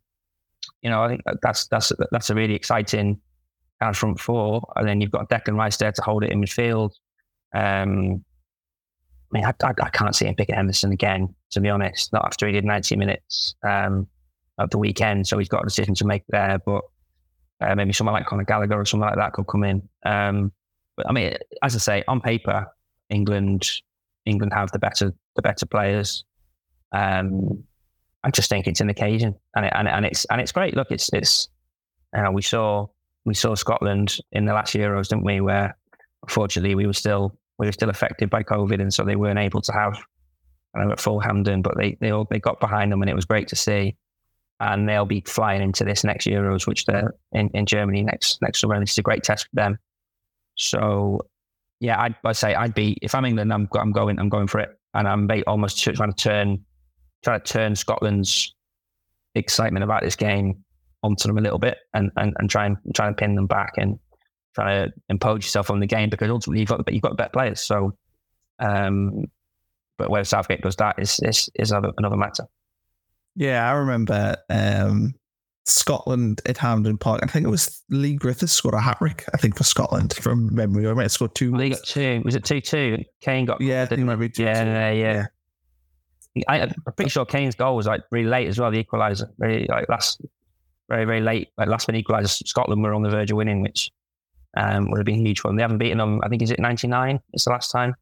[0.82, 3.20] you know, I think that's that's that's a really exciting
[3.80, 6.40] kind of front four, and then you've got Declan Rice there to hold it in
[6.40, 6.92] midfield.
[7.54, 8.24] Um,
[9.32, 12.12] I mean, I, I, I, can't see him picking Henderson again, to be honest.
[12.12, 14.06] Not after he did 90 minutes um,
[14.58, 16.58] of the weekend, so he's got a decision to make there.
[16.64, 16.82] But
[17.60, 19.88] uh, maybe someone like Conor Gallagher or something like that could come in.
[20.04, 20.52] Um,
[20.96, 22.66] but I mean, as I say, on paper,
[23.10, 23.70] England
[24.26, 26.24] England have the better the better players.
[26.92, 27.64] Um,
[28.24, 30.74] I just think it's an occasion, and it, and, and it's and it's great.
[30.74, 31.48] Look, it's it's
[32.16, 32.86] uh, we saw
[33.24, 35.40] we saw Scotland in the last Euros, didn't we?
[35.40, 35.76] Where
[36.22, 39.60] unfortunately we were still we were still affected by COVID, and so they weren't able
[39.62, 39.98] to have
[40.74, 43.14] I know at full Hampden, but they they all they got behind them, and it
[43.14, 43.96] was great to see
[44.60, 48.60] and they'll be flying into this next Euros, which they're in, in Germany next next
[48.60, 48.74] summer.
[48.74, 49.78] And it's a great test for them.
[50.56, 51.20] So,
[51.80, 54.60] yeah, I'd, I'd say I'd be if I'm England, I'm I'm going I'm going for
[54.60, 54.70] it.
[54.94, 56.64] and I'm almost trying to turn
[57.22, 58.54] trying to turn Scotland's
[59.34, 60.64] excitement about this game
[61.02, 63.74] onto them a little bit and and, and try and try and pin them back
[63.76, 63.98] and
[64.54, 67.60] try to impose yourself on the game because ultimately you've got you've got better players.
[67.60, 67.96] So,
[68.58, 69.24] um,
[69.96, 72.44] but where Southgate does that is is is another, another matter.
[73.38, 75.14] Yeah, I remember um,
[75.64, 77.20] Scotland at Hampden Park.
[77.22, 79.24] I think it was Leigh Griffiths scored a hat trick.
[79.32, 80.88] I think for Scotland from memory.
[80.88, 81.56] I might have scored two.
[81.56, 82.20] They got two.
[82.24, 83.04] Was it two two?
[83.20, 83.60] Kane got.
[83.60, 84.42] Yeah, I think it might be two.
[84.42, 85.26] Yeah, yeah, yeah.
[86.34, 86.42] yeah.
[86.48, 88.72] I, am pretty sure Kane's goal was like really late as well.
[88.72, 90.20] The equaliser, very like last,
[90.88, 92.44] very very late, like last minute equaliser.
[92.44, 93.92] Scotland were on the verge of winning, which
[94.56, 95.56] um, would have been huge for them.
[95.56, 96.20] They haven't beaten them.
[96.24, 97.20] I think is it ninety nine?
[97.34, 97.94] It's the last time.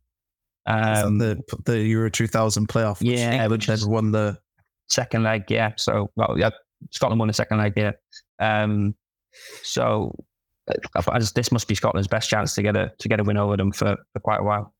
[0.64, 2.98] Um, the the Euro two thousand playoff.
[3.00, 4.38] Yeah, which has won the
[4.88, 5.44] second leg.
[5.48, 6.50] Yeah, so well, yeah,
[6.90, 7.74] Scotland won the second leg.
[7.76, 7.92] Yeah,
[8.38, 8.94] um,
[9.62, 10.14] so
[11.18, 13.56] just, this must be Scotland's best chance to get a to get a win over
[13.56, 14.72] them for, for quite a while.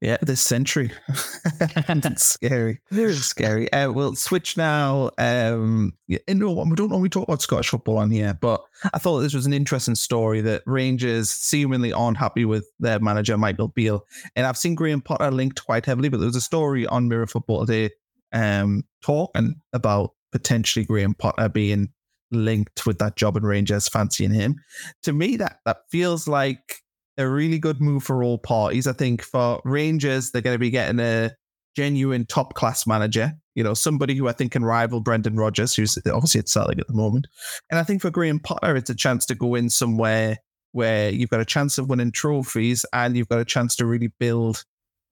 [0.00, 0.90] Yeah, this century.
[1.86, 2.80] That's scary.
[2.90, 3.72] Very scary.
[3.72, 5.10] Uh, we'll switch now.
[5.18, 8.60] Um, you know, we don't normally talk about Scottish football on here, but
[8.92, 13.38] I thought this was an interesting story that Rangers seemingly aren't happy with their manager,
[13.38, 14.04] Michael Beale.
[14.36, 17.28] And I've seen Graham Potter linked quite heavily, but there was a story on Mirror
[17.28, 17.94] Football today
[18.34, 21.88] um, talking about potentially Graham Potter being
[22.30, 24.56] linked with that job in Rangers, fancying him.
[25.04, 26.80] To me, that that feels like
[27.16, 28.86] a really good move for all parties.
[28.86, 31.30] I think for Rangers, they're going to be getting a
[31.76, 35.96] genuine top class manager, you know, somebody who I think can rival Brendan Rodgers, who's
[36.06, 37.26] obviously at Celtic at the moment.
[37.70, 40.38] And I think for Graham Potter, it's a chance to go in somewhere
[40.72, 44.12] where you've got a chance of winning trophies and you've got a chance to really
[44.18, 44.64] build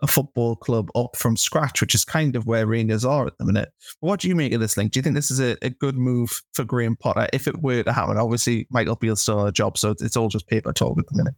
[0.02, 3.44] a football club up from scratch, which is kind of where Rangers are at the
[3.44, 3.72] minute.
[4.00, 4.92] What do you make of this link?
[4.92, 7.82] Do you think this is a, a good move for Graham Potter if it were
[7.84, 8.18] to happen?
[8.18, 11.34] Obviously, Michael Beale still a job, so it's all just paper talk at the minute.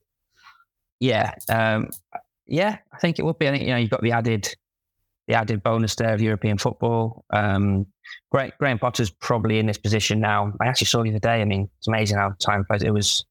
[0.99, 1.91] Yeah, um,
[2.47, 3.49] yeah, I think it would be.
[3.49, 4.49] I think you know you've got the added
[5.29, 7.25] the added bonus there of European football.
[7.31, 7.87] Um,
[8.31, 10.53] Graham Potter's probably in this position now.
[10.61, 11.41] I actually saw the other day.
[11.41, 12.83] I mean, it's amazing how time flies.
[12.83, 13.25] It was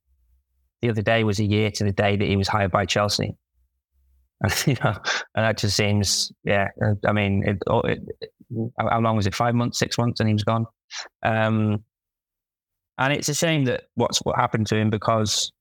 [0.82, 3.38] the other day was a year to the day that he was hired by Chelsea.
[4.68, 4.94] And, you know,
[5.36, 6.68] and that just seems, yeah.
[7.08, 8.00] I mean, it, it,
[8.78, 9.34] how long was it?
[9.34, 10.66] Five months, six months, and he was gone.
[11.24, 11.84] Um,
[12.98, 15.52] and it's a shame that what's what happened to him because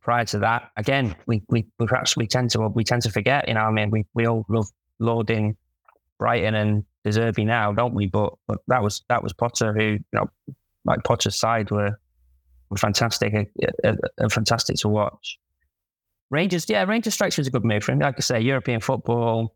[0.00, 3.48] prior to that, again, we, we, we perhaps we tend to we tend to forget.
[3.48, 4.66] You know, I mean, we we all love
[4.98, 5.56] lauding
[6.18, 8.06] Brighton and De Zerbi now, don't we?
[8.06, 10.28] But but that was that was Potter who you know,
[10.84, 11.98] like Potter's side were
[12.70, 13.34] were fantastic,
[13.84, 15.38] uh, uh, fantastic to watch.
[16.30, 18.00] Rangers, yeah, Rangers strikes was a good move for him.
[18.00, 19.54] Like I say, European football,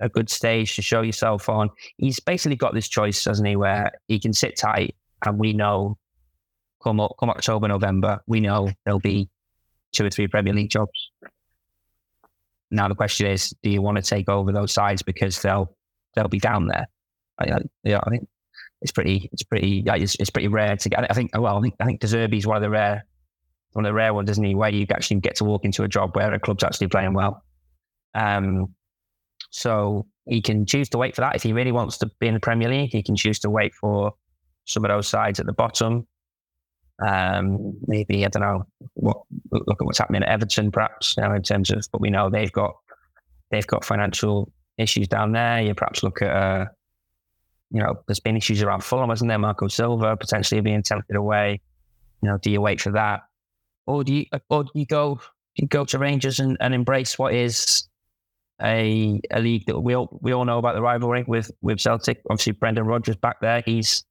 [0.00, 1.70] a good stage to show yourself on.
[1.98, 5.98] He's basically got this choice, hasn't he, where he can sit tight, and we know
[6.84, 9.28] come up, come October, November, we know there'll be
[9.92, 11.10] two or three Premier League jobs.
[12.70, 15.74] Now the question is, do you want to take over those sides because they'll
[16.14, 16.86] they'll be down there?
[17.38, 18.28] I, I, yeah, I think
[18.82, 21.10] it's pretty it's pretty it's, it's pretty rare to get.
[21.10, 23.04] I think well, I think I think De Zerbi is one of the rare
[23.74, 24.54] one of the rare ones, isn't he?
[24.54, 27.42] Where you actually get to walk into a job where a club's actually playing well.
[28.14, 28.74] Um,
[29.50, 32.34] so he can choose to wait for that if he really wants to be in
[32.34, 32.90] the Premier League.
[32.92, 34.14] He can choose to wait for
[34.64, 36.06] some of those sides at the bottom
[37.04, 38.66] um, maybe I don't know.
[38.94, 39.18] What
[39.50, 41.84] look at what's happening at Everton, perhaps you know, in terms of.
[41.90, 42.74] But we know they've got
[43.50, 45.60] they've got financial issues down there.
[45.62, 46.30] You perhaps look at.
[46.30, 46.66] Uh,
[47.70, 49.38] you know, there's been issues around Fulham, hasn't there?
[49.38, 51.60] Marco Silva potentially being tempted away.
[52.22, 53.22] You know, do you wait for that,
[53.86, 55.20] or do you, uh, or do you go,
[55.56, 57.88] you go to Rangers and, and embrace what is
[58.62, 62.22] a a league that we all we all know about the rivalry with with Celtic.
[62.30, 63.62] Obviously, Brendan Rodgers back there.
[63.64, 64.04] He's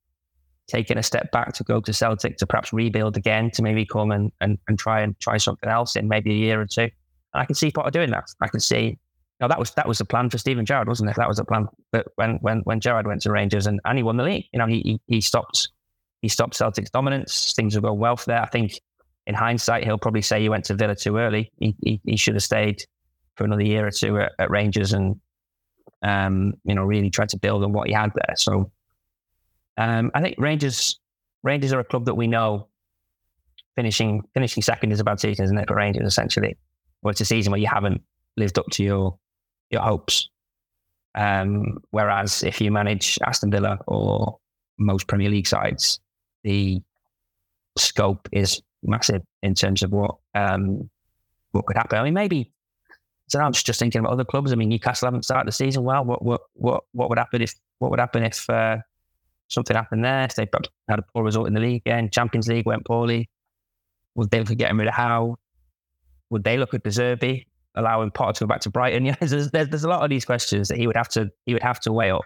[0.68, 4.12] taking a step back to go to Celtic to perhaps rebuild again to maybe come
[4.12, 6.84] and, and, and try and try something else in maybe a year or two.
[6.84, 6.92] And
[7.34, 8.26] I can see Potter doing that.
[8.42, 8.98] I can see
[9.44, 11.16] know, that was that was the plan for Steven Gerrard, wasn't it?
[11.18, 14.04] That was the plan But when when when Gerrard went to Rangers and, and he
[14.04, 14.46] won the league.
[14.52, 15.70] You know, he, he he stopped
[16.22, 17.54] he stopped Celtic's dominance.
[17.54, 18.42] Things will go well for there.
[18.42, 18.80] I think
[19.26, 21.52] in hindsight, he'll probably say he went to Villa too early.
[21.60, 22.84] He he, he should have stayed
[23.36, 25.20] for another year or two at, at Rangers and
[26.04, 28.36] um, you know, really tried to build on what he had there.
[28.36, 28.72] So
[29.78, 31.00] um, I think Rangers
[31.44, 32.68] Rangers are a club that we know
[33.76, 35.68] finishing finishing second is a bad season, isn't it?
[35.68, 36.58] For Rangers, essentially,
[37.02, 38.02] well, it's a season where you haven't
[38.38, 39.18] lived up to your
[39.70, 40.30] your hopes.
[41.16, 44.40] Um, whereas if you manage Aston Villa or
[44.78, 46.00] most Premier League sides,
[46.44, 46.82] the
[47.78, 50.90] scope is massive in terms of what um,
[51.52, 52.00] what could happen.
[52.00, 52.52] I mean, maybe
[53.28, 53.40] so.
[53.40, 54.52] I'm just thinking about other clubs.
[54.52, 56.04] I mean, Newcastle haven't started the season well.
[56.04, 58.78] What what what what would happen if what would happen if uh,
[59.48, 60.28] something happened there.
[60.36, 60.48] They
[60.90, 62.10] had a poor result in the league again.
[62.10, 63.30] Champions League went poorly.
[64.16, 65.38] Would they look getting rid of Howe?
[66.30, 67.46] Would they look at De Zerbi?
[67.76, 69.06] allowing Potter to go back to Brighton?
[69.14, 71.54] Yeah, there's, there's, there's a lot of these questions that he would have to he
[71.54, 72.26] would have to weigh up.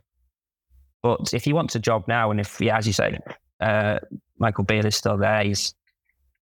[1.02, 3.18] But if he wants a job now, and if yeah, as you say,
[3.60, 4.00] uh,
[4.40, 5.74] Michael Beale is still there, he's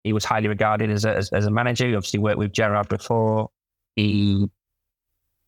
[0.04, 1.86] he was highly regarded as a, as, as a manager.
[1.86, 3.50] He obviously worked with Gerrard before.
[3.96, 4.48] He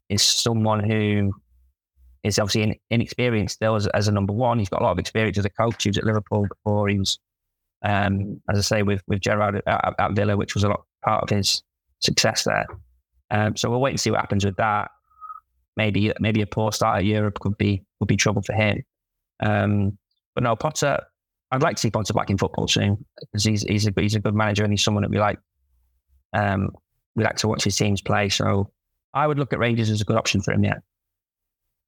[0.08, 1.32] is someone who
[2.22, 4.58] is obviously inexperienced still as, as a number one.
[4.58, 5.82] He's got a lot of experience as a coach.
[5.82, 6.88] He was at Liverpool before.
[6.88, 7.18] He was,
[7.84, 11.22] um, as I say, with with Gerrard at, at, Villa, which was a lot part
[11.22, 11.62] of his
[12.00, 12.66] success there.
[13.30, 14.90] Um, so we'll wait and see what happens with that.
[15.76, 18.82] Maybe maybe a poor start at Europe could be would be trouble for him.
[19.40, 19.98] Um,
[20.34, 21.00] but no, Potter.
[21.54, 24.20] I'd like to see Potter back in football soon because he's he's a he's a
[24.20, 25.38] good manager and he's someone that we like.
[26.32, 26.70] Um,
[27.14, 28.28] we like to watch his teams play.
[28.28, 28.70] So
[29.12, 30.64] I would look at Rangers as a good option for him.
[30.64, 30.78] Yeah.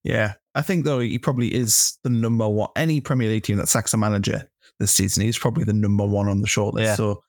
[0.05, 2.69] Yeah, I think though he probably is the number one.
[2.77, 4.49] Any Premier League team that sacks a manager
[4.79, 6.85] this season, he's probably the number one on the shortlist.
[6.85, 6.95] Yeah.
[6.95, 7.25] So,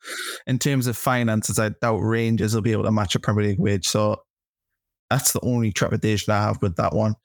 [0.45, 3.59] in terms of finances, I doubt Rangers will be able to match a Premier League
[3.59, 3.87] wage.
[3.87, 4.21] So,
[5.09, 7.15] that's the only trepidation I have with that one.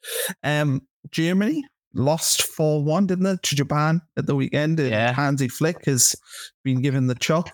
[0.43, 1.63] Um, Germany
[1.93, 4.79] lost 4 1, didn't they, to Japan at the weekend?
[4.79, 5.13] Yeah.
[5.13, 6.15] Hansi Flick has
[6.63, 7.49] been given the chop.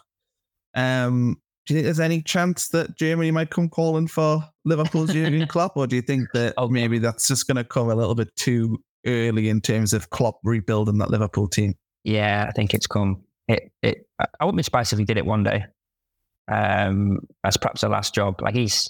[0.76, 5.48] Um, do you think there's any chance that Germany might come calling for Liverpool's Jurgen
[5.50, 8.16] Klopp, or do you think that oh, maybe that's just going to come a little
[8.16, 11.76] bit too early in terms of Klopp rebuilding that Liverpool team?
[12.04, 13.24] Yeah, I think it's come.
[13.48, 14.08] It, it.
[14.20, 15.66] I wouldn't be surprised if he did it one day,
[16.52, 18.42] um, as perhaps a last job.
[18.42, 18.90] Like he's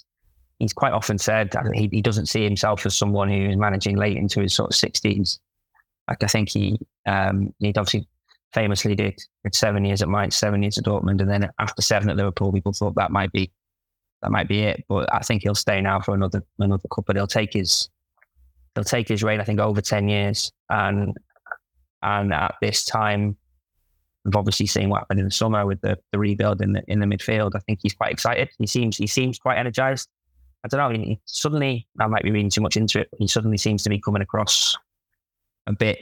[0.59, 4.17] he's quite often said he, he doesn't see himself as someone who is managing late
[4.17, 5.39] into his sort of sixties.
[6.07, 8.07] Like I think he um, he'd obviously
[8.53, 9.19] famously did.
[9.43, 12.51] Did seven years at Mainz, seven years at Dortmund, and then after seven at Liverpool,
[12.51, 13.51] people thought that might be
[14.21, 14.83] that might be it.
[14.89, 17.15] But I think he'll stay now for another another couple.
[17.15, 17.89] He'll take his
[18.75, 19.39] he'll take his reign.
[19.39, 21.15] I think over ten years, and
[22.01, 23.37] and at this time,
[24.25, 26.99] we've obviously seen what happened in the summer with the, the rebuild in the in
[26.99, 27.51] the midfield.
[27.55, 28.49] I think he's quite excited.
[28.57, 30.09] He seems he seems quite energized.
[30.63, 30.99] I don't know.
[30.99, 33.09] He, suddenly, I might be reading too much into it.
[33.17, 34.75] He suddenly seems to be coming across
[35.67, 35.99] a bit,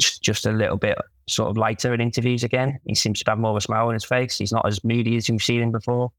[0.00, 0.96] just a little bit
[1.28, 2.78] sort of lighter in interviews again.
[2.84, 4.38] He seems to have more of a smile on his face.
[4.38, 6.10] He's not as moody as we've seen him before.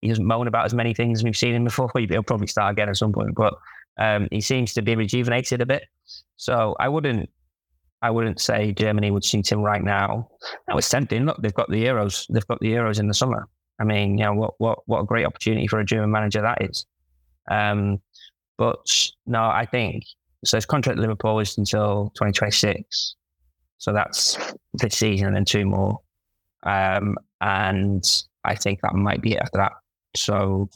[0.00, 1.90] He doesn't moan about as many things as we've seen him before.
[1.96, 3.54] He'll probably start again at some point, but
[3.98, 5.84] um, he seems to be rejuvenated a bit.
[6.36, 7.28] So I wouldn't,
[8.02, 10.28] I wouldn't say Germany would suit him right now.
[10.66, 11.24] That was tempting.
[11.24, 12.26] Look, they've got the Euros.
[12.28, 13.48] They've got the Euros in the summer.
[13.80, 16.62] I mean, you know, what what what a great opportunity for a German manager that
[16.62, 16.86] is.
[17.50, 18.00] Um,
[18.56, 20.04] but no, I think
[20.44, 20.56] so.
[20.56, 23.14] His contract at Liverpool is until 2026.
[23.78, 24.36] So that's
[24.74, 26.00] this season and then two more.
[26.64, 28.04] Um, and
[28.44, 29.72] I think that might be it after that.
[30.16, 30.68] So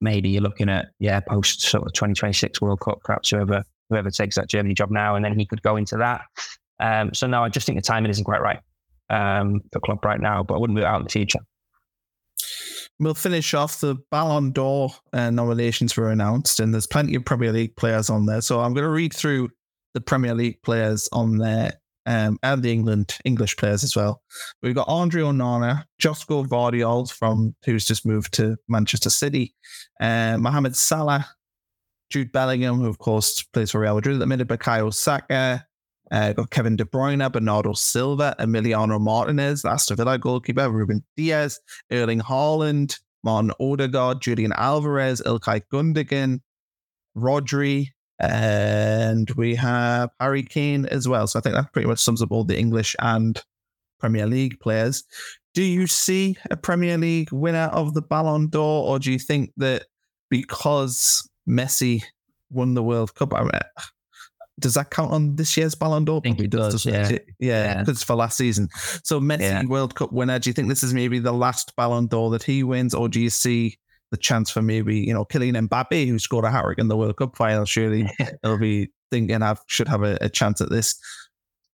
[0.00, 4.36] maybe you're looking at, yeah, post sort of 2026 World Cup, perhaps whoever whoever takes
[4.36, 6.22] that Germany job now, and then he could go into that.
[6.80, 8.60] Um, so no, I just think the timing isn't quite right
[9.10, 11.40] um, for Klopp right now, but I wouldn't move out in the future.
[13.02, 17.50] We'll finish off the Ballon d'Or uh, nominations were announced, and there's plenty of Premier
[17.50, 18.40] League players on there.
[18.40, 19.50] So I'm going to read through
[19.92, 21.72] the Premier League players on there
[22.06, 24.22] um, and the England English players as well.
[24.62, 29.56] We've got Andre Onana, Josko Gvardiol from who's just moved to Manchester City,
[30.00, 31.26] uh, Mohamed Salah,
[32.08, 35.66] Jude Bellingham, who of course plays for Real Madrid at the minute, Bukayo Saka,
[36.12, 41.58] uh, got Kevin De Bruyne, Bernardo Silva, Emiliano Martinez, Aston Villa goalkeeper, Ruben Dias,
[41.90, 46.40] Erling Haaland, Martin Odegaard, Julian Alvarez, Ilkay Gundogan,
[47.16, 51.26] Rodri, and we have Harry Kane as well.
[51.26, 53.42] So I think that pretty much sums up all the English and
[53.98, 55.04] Premier League players.
[55.54, 59.52] Do you see a Premier League winner of the Ballon d'Or, or do you think
[59.56, 59.86] that
[60.28, 62.02] because Messi
[62.50, 63.50] won the World Cup, I mean,
[64.60, 66.18] does that count on this year's Ballon d'Or?
[66.18, 67.08] I think it does, does yeah.
[67.08, 67.26] It?
[67.38, 68.06] yeah, because yeah.
[68.06, 68.68] for last season.
[69.02, 69.64] So Messi yeah.
[69.64, 70.38] World Cup winner.
[70.38, 73.20] Do you think this is maybe the last Ballon d'Or that he wins, or do
[73.20, 73.78] you see
[74.12, 76.96] the chance for maybe, you know, Kylian Mbappe, who scored a hat trick in the
[76.96, 78.08] World Cup final, surely
[78.42, 80.94] he'll be thinking I should have a, a, chance at this.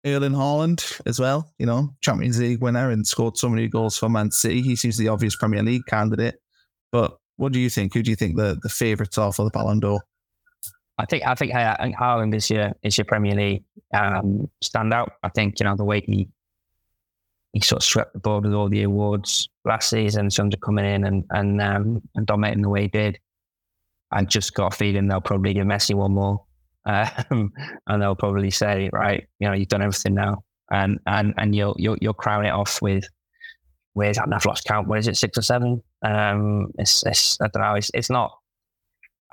[0.04, 4.08] Erling Haaland as well, you know, Champions League winner and scored so many goals for
[4.08, 4.60] Man City.
[4.60, 6.34] He seems the obvious Premier League candidate.
[6.92, 7.94] But what do you think?
[7.94, 10.00] Who do you think the, the favourites are for the Ballon d'Or?
[10.98, 15.08] I think I think Haaland this year is your Premier League um, standout.
[15.22, 16.28] I think you know the way he
[17.52, 20.30] he sort of swept the board with all the awards last season.
[20.30, 23.18] Sons are coming in and and um, and dominating the way he did.
[24.12, 26.44] I just got a feeling they'll probably give Messi one more,
[26.86, 27.52] um,
[27.88, 31.74] and they'll probably say, right, you know, you've done everything now, and and and you'll
[31.78, 33.04] you'll, you'll crown it off with.
[33.94, 34.28] Where's that?
[34.32, 34.88] I've lost count.
[34.88, 35.16] What is it?
[35.16, 35.80] Six or seven?
[36.02, 37.74] Um, it's, it's I don't know.
[37.74, 38.36] It's, it's not.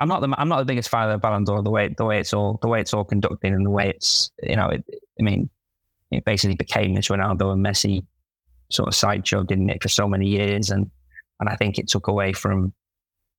[0.02, 1.62] I'm not the I'm not the biggest fan of the Ballon d'Or.
[1.62, 4.32] The way the way it's all the way it's all conducted and the way it's
[4.42, 4.84] you know it,
[5.20, 5.48] I mean
[6.10, 8.04] it basically became this Ronaldo and Messi
[8.72, 10.70] sort of sideshow, didn't it, for so many years?
[10.70, 10.90] And
[11.38, 12.72] and I think it took away from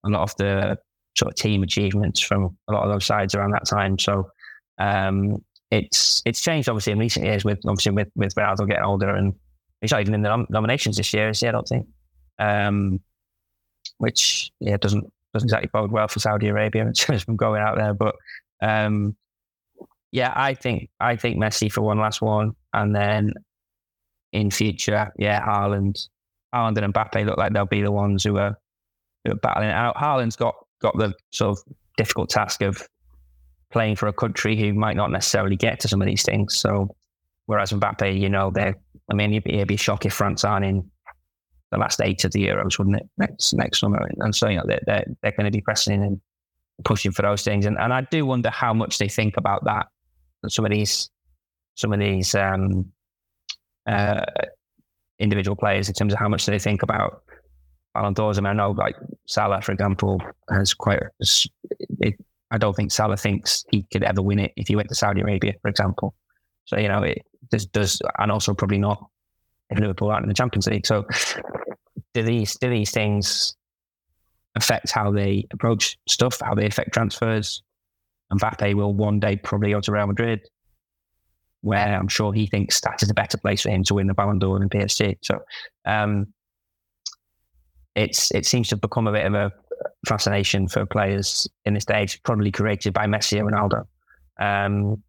[0.05, 0.77] a lot of the
[1.17, 3.99] sort of team achievements from a lot of those sides around that time.
[3.99, 4.31] So
[4.79, 9.09] um, it's it's changed obviously in recent years with obviously with with Ronaldo getting older
[9.09, 9.33] and
[9.81, 11.47] he's not even in the nom- nominations this year, is he?
[11.49, 11.87] I don't think.
[12.39, 13.01] Um,
[13.97, 17.77] which yeah doesn't doesn't exactly bode well for Saudi Arabia in terms of going out
[17.77, 17.93] there.
[17.93, 18.15] But
[18.61, 19.15] um,
[20.11, 23.33] yeah, I think I think Messi for one last one, and then
[24.31, 26.07] in future, yeah, Haaland,
[26.53, 28.57] Haaland and Mbappe look like they'll be the ones who are
[29.25, 29.95] who are battling it out.
[29.95, 31.63] Haaland's got got the sort of
[31.97, 32.87] difficult task of
[33.71, 36.55] playing for a country who might not necessarily get to some of these things.
[36.55, 36.95] So,
[37.47, 38.75] whereas Mbappe, you know, they're
[39.11, 40.89] I mean, it'd be, it'd be a shock if France aren't in
[41.73, 43.09] the last eight of the Euros, wouldn't it?
[43.17, 46.21] Next next summer, and so you know they're they're, they're going to be pressing and
[46.85, 49.87] pushing for those things, and and I do wonder how much they think about that.
[50.47, 51.09] Some of these,
[51.75, 52.91] some of these um,
[53.87, 54.23] uh,
[55.19, 57.23] individual players, in terms of how much they think about
[57.95, 58.37] Ballon d'Ors.
[58.37, 58.95] I mean, I know like
[59.25, 61.01] Salah, for example, has quite.
[61.99, 62.15] It,
[62.51, 65.21] I don't think Salah thinks he could ever win it if he went to Saudi
[65.21, 66.13] Arabia, for example.
[66.65, 69.09] So you know, it does, does and also probably not
[69.79, 70.85] Liverpool aren't in the Champions League.
[70.85, 71.05] So
[72.13, 73.55] do these do these things
[74.55, 77.63] affect how they approach stuff, how they affect transfers?
[78.31, 80.41] Mbappe will one day probably go to Real Madrid,
[81.61, 84.13] where I'm sure he thinks that is a better place for him to win the
[84.13, 85.17] Ballon d'Or than PSG.
[85.21, 85.41] So
[85.85, 86.27] um,
[87.95, 89.51] it's it seems to have become a bit of a
[90.07, 93.85] fascination for players in this stage, probably created by Messi and Ronaldo.
[94.39, 95.03] Um,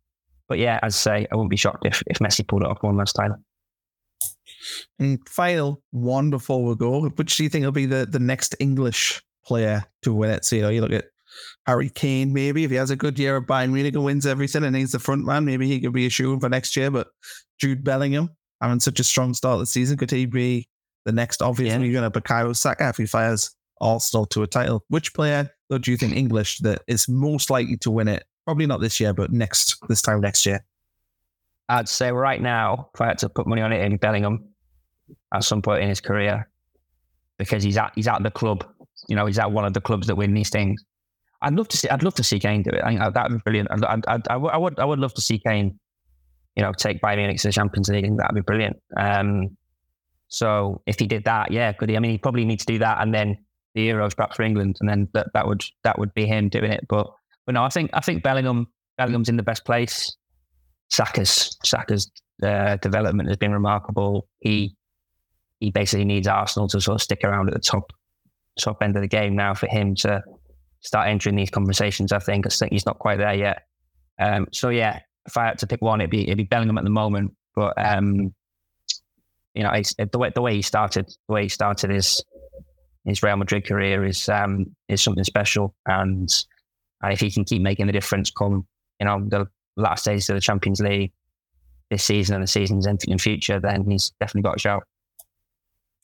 [0.49, 2.83] but yeah, as I say, I wouldn't be shocked if, if Messi pulled it off
[2.83, 3.45] one last time.
[4.99, 8.55] And final one before we go, which do you think will be the, the next
[8.61, 10.45] English player to win it?
[10.45, 11.07] So, you know, you look at
[11.67, 14.65] Harry Kane, maybe if he has a good year at Bayern Munich and wins everything
[14.65, 16.91] and he's the front man, maybe he could be a shoe for next year.
[16.91, 17.09] But
[17.59, 20.69] Jude Bellingham having such a strong start of the season, could he be
[21.05, 21.79] the next obvious yeah.
[21.79, 24.85] going to Bukayo Saka if he fires Arsenal to a title?
[24.89, 28.25] Which player, though, do you think English that is most likely to win it?
[28.45, 30.65] Probably not this year, but next this time next year.
[31.69, 34.54] I'd say right now, if I had to put money on it, it'd Bellingham
[35.33, 36.49] at some point in his career
[37.39, 38.65] because he's at he's at the club.
[39.09, 40.83] You know, he's at one of the clubs that win these things.
[41.43, 41.89] I'd love to see.
[41.89, 42.83] I'd love to see Kane do it.
[42.83, 43.69] I think that would be brilliant.
[43.71, 44.79] I'd, I'd, I'd, I, would.
[44.79, 45.79] I would love to see Kane.
[46.57, 48.77] You know, take Bayern Munich to the Champions League, that'd be brilliant.
[48.97, 49.57] Um,
[50.29, 51.97] so if he did that, yeah, could he?
[51.97, 53.37] I mean, he probably need to do that, and then
[53.75, 56.71] the Euros perhaps for England, and then that, that would that would be him doing
[56.71, 56.87] it.
[56.89, 57.09] But
[57.45, 60.17] but no, I think I think Bellingham Bellingham's in the best place.
[60.91, 62.11] Saka's Saka's
[62.43, 64.29] uh, development has been remarkable.
[64.41, 64.77] He
[65.65, 67.93] he basically needs Arsenal to sort of stick around at the top
[68.61, 70.23] top end of the game now for him to
[70.81, 72.13] start entering these conversations.
[72.13, 73.63] I think I think he's not quite there yet.
[74.21, 76.85] Um, so yeah, if I had to pick one, it'd be it'd be Bellingham at
[76.85, 77.33] the moment.
[77.55, 78.35] But um,
[79.55, 79.73] you know,
[80.13, 82.23] the way the way he started, the way he started his
[83.05, 86.29] his Real Madrid career is um, is something special, and
[87.05, 88.67] if he can keep making the difference, come
[89.01, 89.47] you know the
[89.77, 91.13] last stages of the Champions League
[91.91, 94.85] this season and the seasons in, in future, then he's definitely got a shout.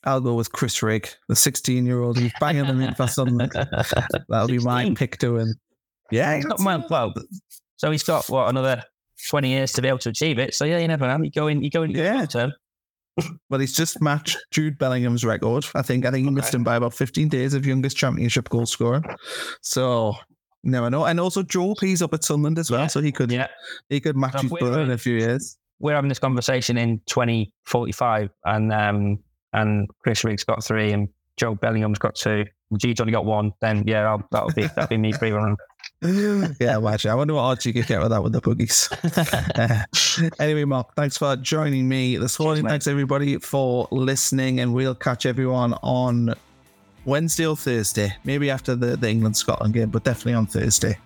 [0.03, 3.51] I'll go with Chris Rigg, the 16 year old who's banging them in for Sunderland.
[3.53, 4.47] That'll 16.
[4.47, 5.55] be my pick to win.
[6.09, 7.13] Yeah, he's got well, well,
[7.77, 8.83] so he's got what another
[9.29, 10.53] 20 years to be able to achieve it.
[10.53, 11.23] So yeah, you never know.
[11.23, 12.25] You go in, you go in yeah.
[12.25, 12.53] term.
[13.49, 15.65] well, he's just matched Jude Bellingham's record.
[15.75, 16.05] I think.
[16.05, 16.35] I think he okay.
[16.35, 19.01] missed him by about 15 days of youngest championship goal scorer.
[19.61, 20.15] So
[20.63, 21.05] never know.
[21.05, 22.87] And also Jobe's up at Sunderland as well, yeah.
[22.87, 23.47] so he could yeah.
[23.89, 25.57] he could match so his brother in a few years.
[25.79, 29.19] We're having this conversation in 2045, and um,
[29.53, 32.45] and Chris Rigg's got three, and Jobe Bellingham's got two.
[32.77, 33.53] Jude's only got one.
[33.61, 35.57] Then yeah, I'll, that'll be that'll be me free run.
[36.59, 37.05] yeah, watch.
[37.05, 38.89] I wonder what odds you could get with that with the boogies.
[40.29, 42.65] uh, anyway, Mark, thanks for joining me this morning.
[42.65, 46.33] Thanks everybody for listening, and we'll catch everyone on
[47.05, 50.97] Wednesday or Thursday, maybe after the, the England Scotland game, but definitely on Thursday.